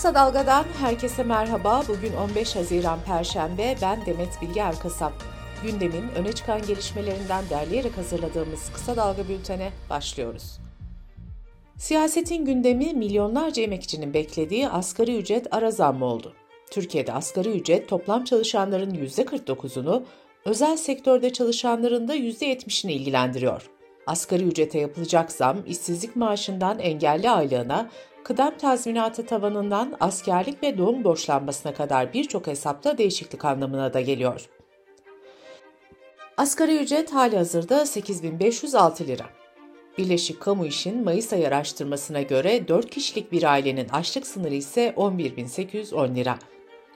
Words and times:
Kısa 0.00 0.14
Dalga'dan 0.14 0.64
herkese 0.80 1.22
merhaba. 1.22 1.82
Bugün 1.88 2.12
15 2.12 2.56
Haziran 2.56 2.98
Perşembe. 3.06 3.76
Ben 3.82 4.06
Demet 4.06 4.42
Bilge 4.42 4.60
Erkasap. 4.60 5.12
Gündemin 5.62 6.08
öne 6.16 6.32
çıkan 6.32 6.62
gelişmelerinden 6.62 7.44
derleyerek 7.50 7.96
hazırladığımız 7.96 8.72
Kısa 8.72 8.96
Dalga 8.96 9.28
bültene 9.28 9.70
başlıyoruz. 9.90 10.58
Siyasetin 11.78 12.44
gündemi 12.44 12.94
milyonlarca 12.94 13.62
emekçinin 13.62 14.14
beklediği 14.14 14.68
asgari 14.68 15.18
ücret 15.18 15.54
ara 15.54 15.70
zammı 15.70 16.04
oldu. 16.04 16.34
Türkiye'de 16.70 17.12
asgari 17.12 17.50
ücret 17.50 17.88
toplam 17.88 18.24
çalışanların 18.24 18.94
%49'unu, 18.94 20.02
özel 20.44 20.76
sektörde 20.76 21.32
çalışanların 21.32 22.08
da 22.08 22.16
%70'ini 22.16 22.92
ilgilendiriyor. 22.92 23.70
Asgari 24.06 24.42
ücrete 24.42 24.78
yapılacak 24.78 25.32
zam, 25.32 25.56
işsizlik 25.66 26.16
maaşından 26.16 26.78
engelli 26.78 27.30
aylığına, 27.30 27.90
kıdem 28.24 28.58
tazminatı 28.58 29.26
tavanından 29.26 29.96
askerlik 30.00 30.62
ve 30.62 30.78
doğum 30.78 31.04
borçlanmasına 31.04 31.74
kadar 31.74 32.12
birçok 32.12 32.46
hesapta 32.46 32.98
değişiklik 32.98 33.44
anlamına 33.44 33.94
da 33.94 34.00
geliyor. 34.00 34.48
Asgari 36.36 36.76
ücret 36.76 37.12
hali 37.12 37.36
hazırda 37.36 37.86
8506 37.86 39.06
lira. 39.06 39.26
Birleşik 39.98 40.40
Kamu 40.40 40.66
İş'in 40.66 41.04
Mayıs 41.04 41.32
ayı 41.32 41.48
araştırmasına 41.48 42.22
göre 42.22 42.68
4 42.68 42.90
kişilik 42.90 43.32
bir 43.32 43.42
ailenin 43.42 43.88
açlık 43.88 44.26
sınırı 44.26 44.54
ise 44.54 44.94
11.810 44.96 46.14
lira. 46.14 46.38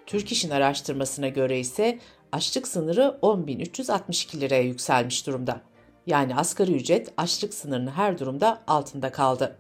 Türk 0.07 0.33
İş'in 0.33 0.51
araştırmasına 0.51 1.29
göre 1.29 1.59
ise 1.59 1.99
açlık 2.33 2.69
sınırı 2.69 3.19
10.362 3.23 4.41
liraya 4.41 4.63
yükselmiş 4.63 5.27
durumda. 5.27 5.61
Yani 6.07 6.37
asgari 6.37 6.73
ücret 6.73 7.13
açlık 7.17 7.55
sınırının 7.55 7.91
her 7.91 8.19
durumda 8.19 8.63
altında 8.67 9.13
kaldı. 9.13 9.57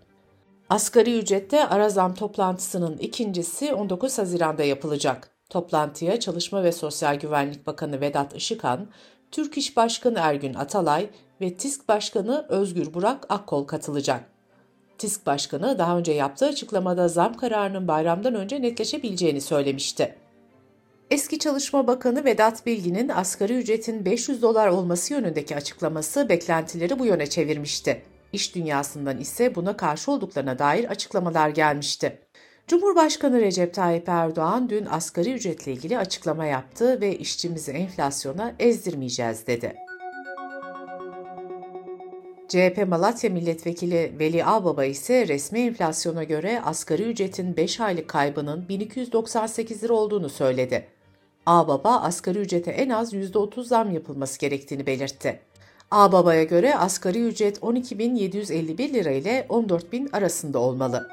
Asgari 0.71 1.19
ücrette 1.19 1.67
ara 1.69 1.89
zam 1.89 2.15
toplantısının 2.15 2.98
ikincisi 2.98 3.75
19 3.75 4.19
Haziran'da 4.19 4.65
yapılacak. 4.65 5.31
Toplantıya 5.51 6.21
Çalışma 6.21 6.65
ve 6.65 6.73
Sosyal 6.73 7.15
Güvenlik 7.15 7.67
Bakanı 7.67 8.01
Vedat 8.01 8.37
Işıkhan, 8.37 8.87
Türk 9.31 9.59
İş 9.59 9.77
Başkanı 9.77 10.19
Ergün 10.19 10.55
Atalay 10.55 11.11
ve 11.41 11.55
TİSK 11.55 11.89
Başkanı 11.89 12.47
Özgür 12.48 12.95
Burak 12.95 13.27
Akkol 13.29 13.65
katılacak. 13.65 14.25
TİSK 14.98 15.27
Başkanı 15.27 15.79
daha 15.79 15.98
önce 15.98 16.12
yaptığı 16.12 16.47
açıklamada 16.47 17.09
zam 17.09 17.37
kararının 17.37 17.89
bayramdan 17.89 18.34
önce 18.34 18.62
netleşebileceğini 18.62 19.41
söylemişti. 19.41 20.15
Eski 21.11 21.39
Çalışma 21.39 21.87
Bakanı 21.87 22.25
Vedat 22.25 22.67
Bilgin'in 22.67 23.09
asgari 23.09 23.55
ücretin 23.55 24.05
500 24.05 24.43
dolar 24.43 24.69
olması 24.69 25.12
yönündeki 25.12 25.56
açıklaması 25.56 26.28
beklentileri 26.28 26.99
bu 26.99 27.06
yöne 27.06 27.27
çevirmişti. 27.27 28.14
İş 28.35 28.55
dünyasından 28.55 29.19
ise 29.19 29.55
buna 29.55 29.77
karşı 29.77 30.13
olduklarına 30.13 30.59
dair 30.59 30.85
açıklamalar 30.85 31.49
gelmişti. 31.49 32.19
Cumhurbaşkanı 32.67 33.41
Recep 33.41 33.75
Tayyip 33.75 34.09
Erdoğan 34.09 34.71
dün 34.71 34.87
asgari 34.87 35.33
ücretle 35.33 35.73
ilgili 35.73 35.99
açıklama 35.99 36.47
yaptı 36.47 37.01
ve 37.01 37.19
işçimizi 37.19 37.73
enflasyona 37.73 38.55
ezdirmeyeceğiz 38.59 39.47
dedi. 39.47 39.75
CHP 42.49 42.89
Malatya 42.89 43.31
Milletvekili 43.31 44.12
Veli 44.19 44.45
Ağbaba 44.45 44.85
ise 44.85 45.29
resmi 45.29 45.61
enflasyona 45.61 46.25
göre 46.25 46.61
asgari 46.65 47.03
ücretin 47.03 47.57
5 47.57 47.81
aylık 47.81 48.09
kaybının 48.09 48.69
1298 48.69 49.85
lira 49.85 49.93
olduğunu 49.93 50.29
söyledi. 50.29 50.87
Ağbaba 51.47 51.97
asgari 51.97 52.39
ücrete 52.39 52.71
en 52.71 52.89
az 52.89 53.15
%30 53.15 53.65
zam 53.65 53.91
yapılması 53.91 54.39
gerektiğini 54.39 54.87
belirtti. 54.87 55.41
Ağbaba'ya 55.95 56.45
göre 56.45 56.77
asgari 56.77 57.23
ücret 57.23 57.59
12.751 57.59 58.92
lira 58.92 59.11
ile 59.11 59.47
14.000 59.48 60.17
arasında 60.17 60.59
olmalı. 60.59 61.09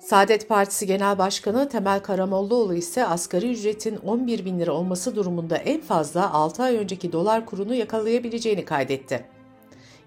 Saadet 0.00 0.48
Partisi 0.48 0.86
Genel 0.86 1.18
Başkanı 1.18 1.68
Temel 1.68 2.00
Karamollaoğlu 2.00 2.74
ise 2.74 3.06
asgari 3.06 3.52
ücretin 3.52 3.96
11 3.96 4.44
bin 4.44 4.60
lira 4.60 4.72
olması 4.72 5.16
durumunda 5.16 5.56
en 5.56 5.80
fazla 5.80 6.32
6 6.32 6.62
ay 6.62 6.76
önceki 6.76 7.12
dolar 7.12 7.46
kurunu 7.46 7.74
yakalayabileceğini 7.74 8.64
kaydetti. 8.64 9.24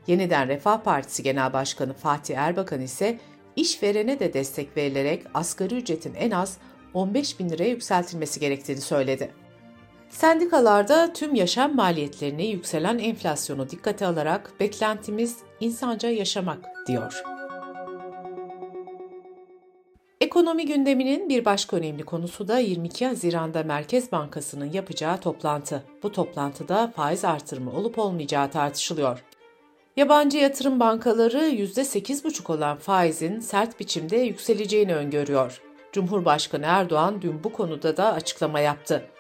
Yeniden 0.08 0.48
Refah 0.48 0.80
Partisi 0.84 1.24
Genel 1.24 1.54
Başkanı 1.54 1.94
Fatih 1.94 2.38
Erbakan 2.38 2.82
ise 2.82 3.20
işverene 3.56 4.20
de 4.20 4.34
destek 4.34 4.78
verilerek 4.78 5.24
asgari 5.34 5.76
ücretin 5.76 6.14
en 6.14 6.32
az 6.32 6.58
15 6.94 7.40
bin 7.40 7.50
liraya 7.50 7.70
yükseltilmesi 7.70 8.40
gerektiğini 8.40 8.82
söyledi. 8.82 9.43
Sendikalarda 10.14 11.14
tüm 11.14 11.36
yaşam 11.36 11.76
maliyetlerini 11.76 12.48
yükselen 12.48 12.98
enflasyonu 12.98 13.70
dikkate 13.70 14.06
alarak 14.06 14.52
beklentimiz 14.60 15.38
insanca 15.60 16.10
yaşamak 16.10 16.66
diyor. 16.88 17.24
Ekonomi 20.22 20.66
gündeminin 20.66 21.30
bir 21.30 21.46
başka 21.46 21.78
önemli 21.78 22.04
konusu 22.04 22.48
da 22.48 22.60
22 22.60 23.06
Haziran'da 23.06 23.64
Merkez 23.64 24.12
Bankası'nın 24.12 24.72
yapacağı 24.72 25.18
toplantı. 25.20 25.84
Bu 26.04 26.12
toplantıda 26.12 26.92
faiz 26.96 27.26
artırımı 27.26 27.72
olup 27.72 28.00
olmayacağı 28.00 28.52
tartışılıyor. 28.52 29.24
Yabancı 29.98 30.38
yatırım 30.38 30.80
bankaları 30.80 31.40
%8,5 31.40 32.52
olan 32.54 32.78
faizin 32.78 33.40
sert 33.40 33.80
biçimde 33.80 34.18
yükseleceğini 34.18 34.96
öngörüyor. 34.96 35.62
Cumhurbaşkanı 35.92 36.66
Erdoğan 36.66 37.22
dün 37.22 37.44
bu 37.44 37.54
konuda 37.54 37.98
da 37.98 38.14
açıklama 38.14 38.60
yaptı. 38.60 39.13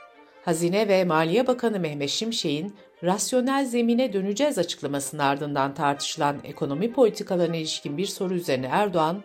Hazine 0.45 0.87
ve 0.87 1.05
Maliye 1.05 1.47
Bakanı 1.47 1.79
Mehmet 1.79 2.09
Şimşek'in 2.09 2.75
rasyonel 3.03 3.65
zemine 3.65 4.13
döneceğiz 4.13 4.57
açıklamasının 4.57 5.21
ardından 5.21 5.73
tartışılan 5.73 6.37
ekonomi 6.43 6.93
politikalarına 6.93 7.55
ilişkin 7.55 7.97
bir 7.97 8.05
soru 8.05 8.33
üzerine 8.33 8.67
Erdoğan, 8.71 9.23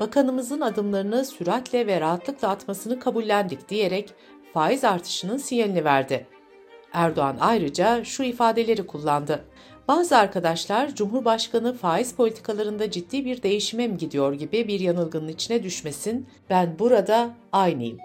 bakanımızın 0.00 0.60
adımlarını 0.60 1.24
süratle 1.24 1.86
ve 1.86 2.00
rahatlıkla 2.00 2.48
atmasını 2.48 3.00
kabullendik 3.00 3.68
diyerek 3.68 4.14
faiz 4.54 4.84
artışının 4.84 5.36
sinyalini 5.36 5.84
verdi. 5.84 6.26
Erdoğan 6.92 7.36
ayrıca 7.40 8.04
şu 8.04 8.22
ifadeleri 8.22 8.86
kullandı. 8.86 9.44
Bazı 9.88 10.16
arkadaşlar 10.16 10.94
Cumhurbaşkanı 10.94 11.74
faiz 11.74 12.14
politikalarında 12.14 12.90
ciddi 12.90 13.24
bir 13.24 13.42
değişime 13.42 13.88
mi 13.88 13.98
gidiyor 13.98 14.32
gibi 14.32 14.68
bir 14.68 14.80
yanılgının 14.80 15.28
içine 15.28 15.62
düşmesin, 15.62 16.26
ben 16.50 16.78
burada 16.78 17.30
aynıyım. 17.52 17.98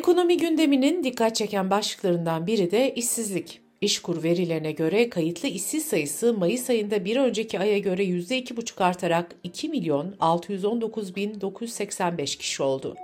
Ekonomi 0.00 0.36
gündeminin 0.36 1.04
dikkat 1.04 1.36
çeken 1.36 1.70
başlıklarından 1.70 2.46
biri 2.46 2.70
de 2.70 2.94
işsizlik. 2.94 3.60
İşkur 3.80 4.22
verilerine 4.22 4.72
göre 4.72 5.10
kayıtlı 5.10 5.48
işsiz 5.48 5.84
sayısı 5.84 6.34
Mayıs 6.34 6.70
ayında 6.70 7.04
bir 7.04 7.16
önceki 7.16 7.58
aya 7.58 7.78
göre 7.78 8.04
%2,5 8.04 8.84
artarak 8.84 9.34
2 9.42 9.68
milyon 9.68 10.14
619 10.20 11.16
bin 11.16 11.40
985 11.40 12.36
kişi 12.36 12.62
oldu. 12.62 12.94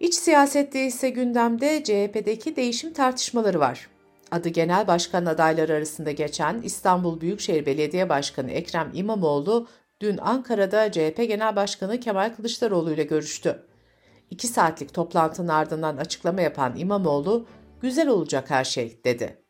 İç 0.00 0.14
siyasette 0.14 0.86
ise 0.86 1.10
gündemde 1.10 1.84
CHP'deki 1.84 2.56
değişim 2.56 2.92
tartışmaları 2.92 3.60
var. 3.60 3.88
Adı 4.30 4.48
genel 4.48 4.86
başkan 4.86 5.26
adayları 5.26 5.72
arasında 5.72 6.10
geçen 6.10 6.62
İstanbul 6.62 7.20
Büyükşehir 7.20 7.66
Belediye 7.66 8.08
Başkanı 8.08 8.50
Ekrem 8.50 8.90
İmamoğlu 8.94 9.68
dün 10.00 10.18
Ankara'da 10.18 10.92
CHP 10.92 11.16
Genel 11.16 11.56
Başkanı 11.56 12.00
Kemal 12.00 12.34
Kılıçdaroğlu 12.36 12.92
ile 12.92 13.04
görüştü. 13.04 13.64
İki 14.30 14.46
saatlik 14.46 14.94
toplantının 14.94 15.48
ardından 15.48 15.96
açıklama 15.96 16.40
yapan 16.40 16.76
İmamoğlu, 16.76 17.46
güzel 17.80 18.08
olacak 18.08 18.50
her 18.50 18.64
şey 18.64 19.00
dedi. 19.04 19.44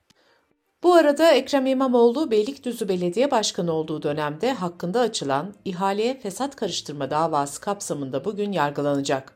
Bu 0.83 0.95
arada 0.95 1.31
Ekrem 1.33 1.67
İmamoğlu 1.67 2.31
Beylikdüzü 2.31 2.89
Belediye 2.89 3.31
Başkanı 3.31 3.73
olduğu 3.73 4.03
dönemde 4.03 4.53
hakkında 4.53 5.01
açılan 5.01 5.55
ihaleye 5.65 6.21
fesat 6.21 6.57
karıştırma 6.57 7.11
davası 7.11 7.61
kapsamında 7.61 8.25
bugün 8.25 8.53
yargılanacak. 8.53 9.33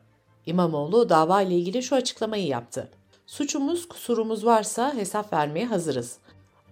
İmamoğlu 0.47 1.09
dava 1.09 1.43
ile 1.43 1.55
ilgili 1.55 1.83
şu 1.83 1.97
açıklamayı 1.97 2.47
yaptı. 2.47 2.91
Suçumuz, 3.27 3.89
kusurumuz 3.89 4.47
varsa 4.47 4.95
hesap 4.95 5.33
vermeye 5.33 5.67
hazırız. 5.67 6.19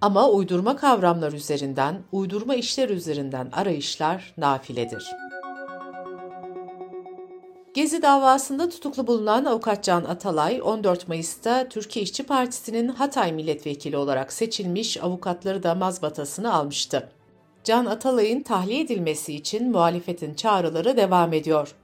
Ama 0.00 0.28
uydurma 0.30 0.76
kavramlar 0.76 1.32
üzerinden, 1.32 2.02
uydurma 2.12 2.54
işler 2.54 2.88
üzerinden 2.88 3.48
arayışlar 3.52 4.34
nafiledir.'' 4.36 5.25
Gezi 7.76 8.02
davasında 8.02 8.68
tutuklu 8.68 9.06
bulunan 9.06 9.44
avukat 9.44 9.84
Can 9.84 10.04
Atalay, 10.04 10.60
14 10.62 11.08
Mayıs'ta 11.08 11.68
Türkiye 11.68 12.02
İşçi 12.02 12.22
Partisi'nin 12.22 12.88
Hatay 12.88 13.32
milletvekili 13.32 13.96
olarak 13.96 14.32
seçilmiş 14.32 15.02
avukatları 15.02 15.62
da 15.62 15.74
mazbatasını 15.74 16.54
almıştı. 16.54 17.10
Can 17.64 17.86
Atalay'ın 17.86 18.42
tahliye 18.42 18.80
edilmesi 18.80 19.34
için 19.34 19.70
muhalefetin 19.70 20.34
çağrıları 20.34 20.96
devam 20.96 21.32
ediyor. 21.32 21.74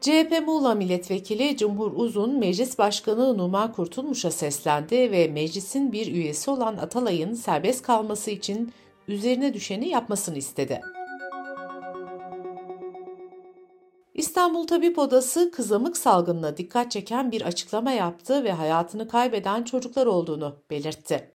CHP 0.00 0.42
Muğla 0.46 0.74
Milletvekili 0.74 1.56
Cumhur 1.56 1.92
Uzun, 1.96 2.38
Meclis 2.38 2.78
Başkanı 2.78 3.38
Numan 3.38 3.72
Kurtulmuş'a 3.72 4.30
seslendi 4.30 5.12
ve 5.12 5.28
meclisin 5.28 5.92
bir 5.92 6.12
üyesi 6.12 6.50
olan 6.50 6.76
Atalay'ın 6.76 7.34
serbest 7.34 7.82
kalması 7.82 8.30
için 8.30 8.72
üzerine 9.08 9.54
düşeni 9.54 9.88
yapmasını 9.88 10.38
istedi. 10.38 10.80
İstanbul 14.18 14.66
Tabip 14.66 14.98
Odası 14.98 15.50
kızamık 15.50 15.96
salgınına 15.96 16.56
dikkat 16.56 16.90
çeken 16.90 17.32
bir 17.32 17.42
açıklama 17.42 17.90
yaptı 17.90 18.44
ve 18.44 18.52
hayatını 18.52 19.08
kaybeden 19.08 19.62
çocuklar 19.62 20.06
olduğunu 20.06 20.62
belirtti. 20.70 21.34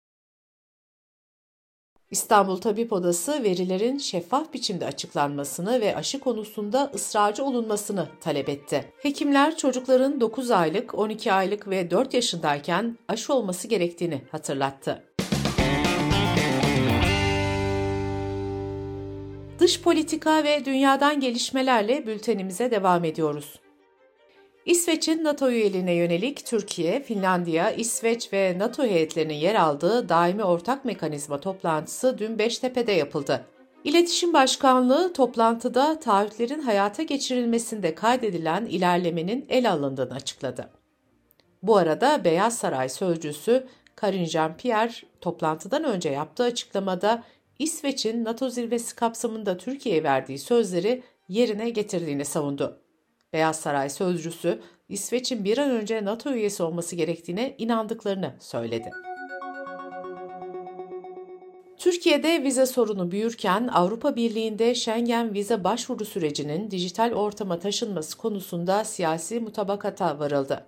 İstanbul 2.11 2.57
Tabip 2.57 2.93
Odası 2.93 3.43
verilerin 3.43 3.97
şeffaf 3.97 4.53
biçimde 4.53 4.85
açıklanmasını 4.85 5.81
ve 5.81 5.95
aşı 5.95 6.19
konusunda 6.19 6.91
ısrarcı 6.95 7.43
olunmasını 7.43 8.07
talep 8.21 8.49
etti. 8.49 8.93
Hekimler 9.01 9.57
çocukların 9.57 10.21
9 10.21 10.51
aylık, 10.51 10.99
12 10.99 11.33
aylık 11.33 11.69
ve 11.69 11.91
4 11.91 12.13
yaşındayken 12.13 12.97
aşı 13.07 13.33
olması 13.33 13.67
gerektiğini 13.67 14.21
hatırlattı. 14.31 15.03
Dış 19.61 19.81
politika 19.81 20.43
ve 20.43 20.65
dünyadan 20.65 21.19
gelişmelerle 21.19 22.07
bültenimize 22.07 22.71
devam 22.71 23.05
ediyoruz. 23.05 23.59
İsveç'in 24.65 25.23
NATO 25.23 25.49
üyeliğine 25.49 25.93
yönelik 25.93 26.45
Türkiye, 26.45 27.03
Finlandiya, 27.03 27.71
İsveç 27.71 28.33
ve 28.33 28.55
NATO 28.59 28.83
heyetlerinin 28.83 29.33
yer 29.33 29.55
aldığı 29.55 30.09
daimi 30.09 30.43
ortak 30.43 30.85
mekanizma 30.85 31.39
toplantısı 31.39 32.17
dün 32.17 32.39
Beştepe'de 32.39 32.91
yapıldı. 32.91 33.45
İletişim 33.83 34.33
Başkanlığı 34.33 35.13
toplantıda 35.13 35.99
taahhütlerin 35.99 36.61
hayata 36.61 37.03
geçirilmesinde 37.03 37.95
kaydedilen 37.95 38.65
ilerlemenin 38.65 39.45
el 39.49 39.71
alındığını 39.71 40.13
açıkladı. 40.13 40.69
Bu 41.63 41.77
arada 41.77 42.23
Beyaz 42.23 42.57
Saray 42.57 42.89
sözcüsü 42.89 43.67
Karine 43.95 44.25
Jean-Pierre 44.25 45.03
toplantıdan 45.21 45.83
önce 45.83 46.09
yaptığı 46.09 46.43
açıklamada 46.43 47.23
İsveç'in 47.59 48.23
NATO 48.23 48.49
zirvesi 48.49 48.95
kapsamında 48.95 49.57
Türkiye'ye 49.57 50.03
verdiği 50.03 50.39
sözleri 50.39 51.03
yerine 51.29 51.69
getirdiğini 51.69 52.25
savundu. 52.25 52.81
Beyaz 53.33 53.59
Saray 53.59 53.89
sözcüsü 53.89 54.59
İsveç'in 54.89 55.43
bir 55.43 55.57
an 55.57 55.69
önce 55.69 56.05
NATO 56.05 56.33
üyesi 56.33 56.63
olması 56.63 56.95
gerektiğine 56.95 57.55
inandıklarını 57.57 58.35
söyledi. 58.39 58.91
Türkiye'de 61.77 62.43
vize 62.43 62.65
sorunu 62.65 63.11
büyürken 63.11 63.67
Avrupa 63.67 64.15
Birliği'nde 64.15 64.75
Schengen 64.75 65.33
vize 65.33 65.63
başvuru 65.63 66.05
sürecinin 66.05 66.71
dijital 66.71 67.11
ortama 67.11 67.59
taşınması 67.59 68.17
konusunda 68.17 68.83
siyasi 68.83 69.39
mutabakata 69.39 70.19
varıldı. 70.19 70.65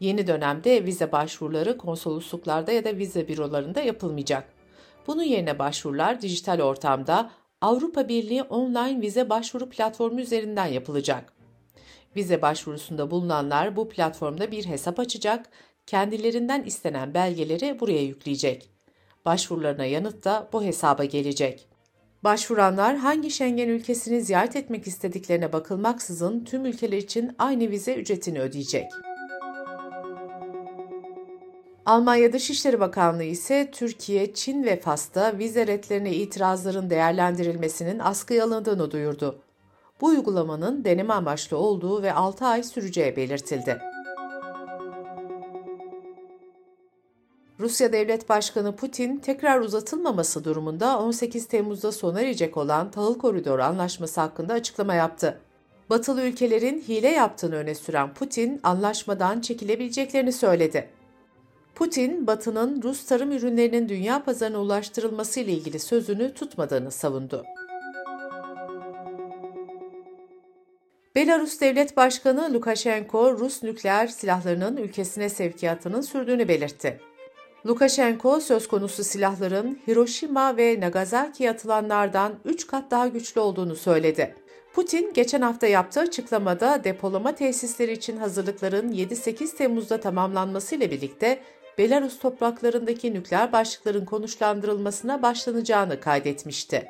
Yeni 0.00 0.26
dönemde 0.26 0.84
vize 0.84 1.12
başvuruları 1.12 1.78
konsolosluklarda 1.78 2.72
ya 2.72 2.84
da 2.84 2.96
vize 2.96 3.28
bürolarında 3.28 3.80
yapılmayacak. 3.80 4.53
Bunun 5.06 5.22
yerine 5.22 5.58
başvurular 5.58 6.22
dijital 6.22 6.60
ortamda 6.60 7.30
Avrupa 7.60 8.08
Birliği 8.08 8.42
online 8.42 9.00
vize 9.00 9.28
başvuru 9.30 9.68
platformu 9.68 10.20
üzerinden 10.20 10.66
yapılacak. 10.66 11.32
Vize 12.16 12.42
başvurusunda 12.42 13.10
bulunanlar 13.10 13.76
bu 13.76 13.88
platformda 13.88 14.50
bir 14.50 14.66
hesap 14.66 15.00
açacak, 15.00 15.48
kendilerinden 15.86 16.62
istenen 16.62 17.14
belgeleri 17.14 17.80
buraya 17.80 18.02
yükleyecek. 18.02 18.70
Başvurularına 19.24 19.84
yanıt 19.84 20.24
da 20.24 20.48
bu 20.52 20.64
hesaba 20.64 21.04
gelecek. 21.04 21.68
Başvuranlar 22.24 22.96
hangi 22.96 23.30
Schengen 23.30 23.68
ülkesini 23.68 24.20
ziyaret 24.20 24.56
etmek 24.56 24.86
istediklerine 24.86 25.52
bakılmaksızın 25.52 26.44
tüm 26.44 26.66
ülkeler 26.66 26.98
için 26.98 27.32
aynı 27.38 27.70
vize 27.70 27.94
ücretini 27.94 28.40
ödeyecek. 28.40 28.86
Almanya 31.86 32.32
Dışişleri 32.32 32.80
Bakanlığı 32.80 33.24
ise 33.24 33.70
Türkiye, 33.72 34.34
Çin 34.34 34.64
ve 34.64 34.80
Fas'ta 34.80 35.38
vize 35.38 35.66
retlerine 35.66 36.12
itirazların 36.12 36.90
değerlendirilmesinin 36.90 37.98
askıya 37.98 38.44
alındığını 38.44 38.90
duyurdu. 38.90 39.38
Bu 40.00 40.06
uygulamanın 40.06 40.84
deneme 40.84 41.14
amaçlı 41.14 41.56
olduğu 41.56 42.02
ve 42.02 42.12
6 42.12 42.44
ay 42.46 42.62
süreceği 42.62 43.16
belirtildi. 43.16 43.78
Rusya 47.60 47.92
Devlet 47.92 48.28
Başkanı 48.28 48.76
Putin 48.76 49.16
tekrar 49.16 49.60
uzatılmaması 49.60 50.44
durumunda 50.44 50.98
18 50.98 51.46
Temmuz'da 51.46 51.92
sona 51.92 52.20
erecek 52.20 52.56
olan 52.56 52.90
Tahıl 52.90 53.18
Koridoru 53.18 53.62
Anlaşması 53.62 54.20
hakkında 54.20 54.52
açıklama 54.52 54.94
yaptı. 54.94 55.40
Batılı 55.90 56.22
ülkelerin 56.22 56.80
hile 56.88 57.08
yaptığını 57.08 57.54
öne 57.54 57.74
süren 57.74 58.14
Putin, 58.14 58.60
anlaşmadan 58.62 59.40
çekilebileceklerini 59.40 60.32
söyledi. 60.32 60.90
Putin, 61.74 62.26
Batı'nın 62.26 62.82
Rus 62.82 63.06
tarım 63.06 63.32
ürünlerinin 63.32 63.88
dünya 63.88 64.24
pazarına 64.24 64.58
ulaştırılması 64.58 65.40
ile 65.40 65.52
ilgili 65.52 65.78
sözünü 65.78 66.34
tutmadığını 66.34 66.90
savundu. 66.90 67.44
Belarus 71.14 71.60
Devlet 71.60 71.96
Başkanı 71.96 72.54
Lukashenko, 72.54 73.38
Rus 73.38 73.62
nükleer 73.62 74.06
silahlarının 74.06 74.76
ülkesine 74.76 75.28
sevkiyatının 75.28 76.00
sürdüğünü 76.00 76.48
belirtti. 76.48 77.00
Lukashenko, 77.66 78.40
söz 78.40 78.68
konusu 78.68 79.04
silahların 79.04 79.78
Hiroşima 79.86 80.56
ve 80.56 80.80
Nagasaki'ye 80.80 81.50
atılanlardan 81.50 82.32
3 82.44 82.66
kat 82.66 82.90
daha 82.90 83.08
güçlü 83.08 83.40
olduğunu 83.40 83.76
söyledi. 83.76 84.34
Putin, 84.74 85.12
geçen 85.14 85.40
hafta 85.40 85.66
yaptığı 85.66 86.00
açıklamada 86.00 86.84
depolama 86.84 87.34
tesisleri 87.34 87.92
için 87.92 88.16
hazırlıkların 88.16 88.92
7-8 88.92 89.56
Temmuz'da 89.56 90.00
tamamlanmasıyla 90.00 90.90
birlikte 90.90 91.40
Belarus 91.78 92.18
topraklarındaki 92.18 93.14
nükleer 93.14 93.52
başlıkların 93.52 94.04
konuşlandırılmasına 94.04 95.22
başlanacağını 95.22 96.00
kaydetmişti. 96.00 96.86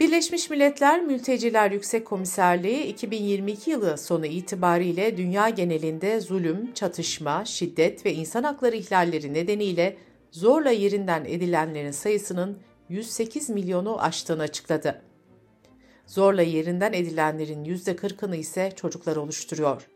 Birleşmiş 0.00 0.50
Milletler 0.50 1.02
Mülteciler 1.02 1.70
Yüksek 1.70 2.06
Komiserliği 2.06 2.84
2022 2.84 3.70
yılı 3.70 3.98
sonu 3.98 4.26
itibariyle 4.26 5.16
dünya 5.16 5.48
genelinde 5.48 6.20
zulüm, 6.20 6.72
çatışma, 6.74 7.44
şiddet 7.44 8.06
ve 8.06 8.12
insan 8.12 8.42
hakları 8.42 8.76
ihlalleri 8.76 9.34
nedeniyle 9.34 9.96
zorla 10.30 10.70
yerinden 10.70 11.24
edilenlerin 11.24 11.90
sayısının 11.90 12.58
108 12.88 13.50
milyonu 13.50 14.02
aştığını 14.02 14.42
açıkladı. 14.42 15.02
Zorla 16.06 16.42
yerinden 16.42 16.92
edilenlerin 16.92 17.64
%40'ını 17.64 18.36
ise 18.36 18.72
çocuklar 18.76 19.16
oluşturuyor. 19.16 19.95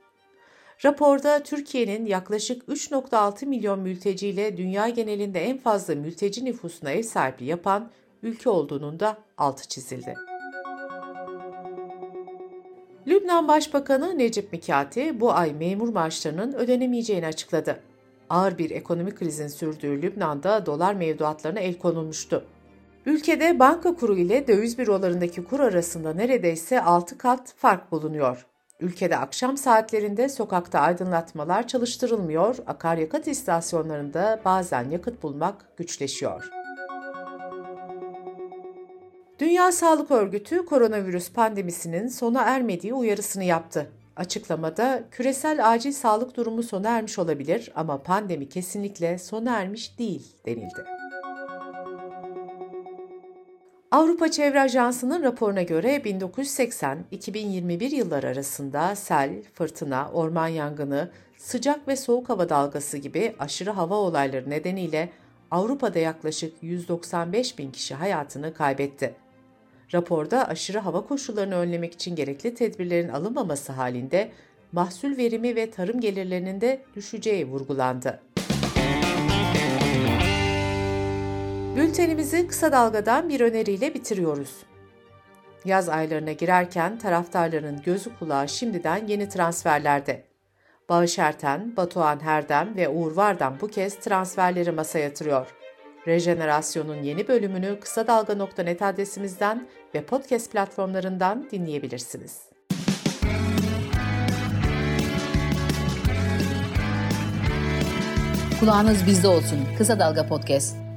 Raporda 0.85 1.43
Türkiye'nin 1.43 2.07
yaklaşık 2.07 2.63
3.6 2.63 3.47
milyon 3.47 3.81
mülteciyle 3.81 4.57
dünya 4.57 4.89
genelinde 4.89 5.41
en 5.41 5.59
fazla 5.59 5.95
mülteci 5.95 6.45
nüfusuna 6.45 6.91
ev 6.91 7.03
sahipliği 7.03 7.45
yapan 7.45 7.91
ülke 8.23 8.51
olduğunun 8.51 9.01
da 9.01 9.19
altı 9.39 9.69
çizildi. 9.69 10.15
Lübnan 13.07 13.49
Başbakanı 13.49 14.19
Necip 14.19 14.53
Mikati 14.53 15.21
bu 15.21 15.33
ay 15.33 15.53
memur 15.53 15.89
maaşlarının 15.89 16.53
ödenemeyeceğini 16.53 17.27
açıkladı. 17.27 17.81
Ağır 18.31 18.59
bir 18.59 18.71
ekonomik 18.71 19.17
krizin 19.17 19.49
sürdüğü 19.49 20.03
Lübnan'da 20.03 20.67
dolar 20.67 20.95
mevduatlarına 20.95 21.61
el 21.61 21.79
konulmuştu. 21.79 22.45
Ülkede 23.07 23.59
banka 23.59 23.95
kuru 23.95 24.17
ile 24.17 24.47
döviz 24.49 24.79
bürolarındaki 24.79 25.45
kur 25.45 25.61
arasında 25.61 26.15
neredeyse 26.15 26.83
6 26.83 27.19
kat 27.19 27.55
fark 27.57 27.93
bulunuyor. 27.93 28.50
Ülkede 28.81 29.17
akşam 29.17 29.57
saatlerinde 29.57 30.29
sokakta 30.29 30.81
aydınlatmalar 30.81 31.69
çalıştırılmıyor, 31.69 32.57
akaryakıt 32.67 33.27
istasyonlarında 33.27 34.41
bazen 34.45 34.91
yakıt 34.91 35.23
bulmak 35.23 35.77
güçleşiyor. 35.77 36.51
Dünya 39.39 39.73
Sağlık 39.73 40.11
Örgütü 40.11 40.67
koronavirüs 40.67 41.33
pandemisinin 41.33 42.09
sona 42.09 42.43
ermediği 42.43 42.95
uyarısını 42.95 43.45
yaptı. 43.45 43.91
Açıklamada 44.17 45.03
küresel 45.11 45.71
acil 45.73 45.93
sağlık 45.93 46.37
durumu 46.37 46.63
sona 46.63 46.89
ermiş 46.89 47.19
olabilir 47.19 47.73
ama 47.75 48.03
pandemi 48.03 48.49
kesinlikle 48.49 49.19
sona 49.19 49.59
ermiş 49.59 49.99
değil 49.99 50.37
denildi. 50.47 51.00
Avrupa 53.93 54.31
Çevre 54.31 54.61
Ajansı'nın 54.61 55.23
raporuna 55.23 55.63
göre 55.63 55.97
1980-2021 55.97 57.95
yılları 57.95 58.27
arasında 58.27 58.97
sel, 58.97 59.43
fırtına, 59.55 60.11
orman 60.13 60.49
yangını, 60.49 61.11
sıcak 61.37 61.89
ve 61.89 61.97
soğuk 61.97 62.29
hava 62.29 62.49
dalgası 62.49 62.99
gibi 62.99 63.35
aşırı 63.39 63.71
hava 63.71 63.95
olayları 63.95 64.51
nedeniyle 64.51 65.11
Avrupa'da 65.51 65.99
yaklaşık 65.99 66.53
195 66.63 67.59
bin 67.59 67.71
kişi 67.71 67.95
hayatını 67.95 68.55
kaybetti. 68.55 69.15
Raporda 69.95 70.49
aşırı 70.49 70.79
hava 70.79 71.07
koşullarını 71.07 71.55
önlemek 71.55 71.95
için 71.95 72.17
gerekli 72.17 72.55
tedbirlerin 72.55 73.09
alınmaması 73.09 73.73
halinde 73.73 74.31
mahsul 74.73 75.17
verimi 75.17 75.57
ve 75.57 75.71
tarım 75.71 76.01
gelirlerinin 76.01 76.61
de 76.61 76.81
düşeceği 76.97 77.47
vurgulandı. 77.47 78.21
Bültenimizi 81.81 82.47
kısa 82.47 82.73
dalgadan 82.73 83.29
bir 83.29 83.41
öneriyle 83.41 83.95
bitiriyoruz. 83.95 84.57
Yaz 85.65 85.89
aylarına 85.89 86.33
girerken 86.33 86.99
taraftarların 86.99 87.83
gözü 87.83 88.19
kulağı 88.19 88.49
şimdiden 88.49 89.07
yeni 89.07 89.29
transferlerde. 89.29 90.25
Bağış 90.89 91.19
Erten, 91.19 91.77
Batuhan 91.77 92.21
Herdem 92.21 92.77
ve 92.77 92.89
Uğur 92.89 93.17
Vardan 93.17 93.61
bu 93.61 93.69
kez 93.69 93.95
transferleri 93.95 94.73
masaya 94.73 95.05
yatırıyor. 95.05 95.47
Rejenerasyon'un 96.07 97.03
yeni 97.03 97.29
bölümünü 97.29 97.81
kısa 97.81 98.07
dalga.net 98.07 98.83
adresimizden 98.83 99.69
ve 99.95 100.03
podcast 100.03 100.53
platformlarından 100.53 101.49
dinleyebilirsiniz. 101.51 102.41
Kulağınız 108.61 109.07
bizde 109.07 109.29
olsun. 109.29 109.59
Kısa 109.79 109.99
Dalga 109.99 110.27
Podcast. 110.27 110.90